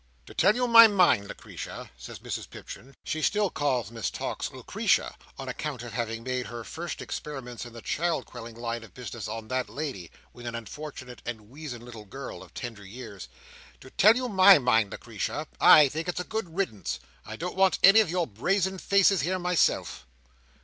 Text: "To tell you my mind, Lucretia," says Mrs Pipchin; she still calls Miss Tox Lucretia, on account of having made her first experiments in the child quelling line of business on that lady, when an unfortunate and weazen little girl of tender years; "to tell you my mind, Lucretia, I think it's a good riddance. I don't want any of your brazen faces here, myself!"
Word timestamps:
"To 0.25 0.33
tell 0.33 0.55
you 0.55 0.67
my 0.67 0.87
mind, 0.87 1.27
Lucretia," 1.27 1.91
says 1.95 2.17
Mrs 2.17 2.49
Pipchin; 2.49 2.95
she 3.03 3.21
still 3.21 3.51
calls 3.51 3.91
Miss 3.91 4.09
Tox 4.09 4.49
Lucretia, 4.51 5.15
on 5.37 5.47
account 5.47 5.83
of 5.83 5.93
having 5.93 6.23
made 6.23 6.47
her 6.47 6.63
first 6.63 7.03
experiments 7.03 7.67
in 7.67 7.73
the 7.73 7.83
child 7.83 8.25
quelling 8.25 8.55
line 8.55 8.83
of 8.83 8.95
business 8.95 9.27
on 9.27 9.47
that 9.49 9.69
lady, 9.69 10.09
when 10.31 10.47
an 10.47 10.55
unfortunate 10.55 11.21
and 11.23 11.51
weazen 11.51 11.83
little 11.85 12.05
girl 12.05 12.41
of 12.41 12.51
tender 12.55 12.83
years; 12.83 13.27
"to 13.79 13.91
tell 13.91 14.15
you 14.15 14.27
my 14.27 14.57
mind, 14.57 14.89
Lucretia, 14.91 15.45
I 15.59 15.87
think 15.89 16.07
it's 16.07 16.19
a 16.19 16.23
good 16.23 16.55
riddance. 16.55 16.99
I 17.23 17.35
don't 17.35 17.55
want 17.55 17.77
any 17.83 17.99
of 17.99 18.09
your 18.09 18.25
brazen 18.25 18.79
faces 18.79 19.21
here, 19.21 19.37
myself!" 19.37 20.07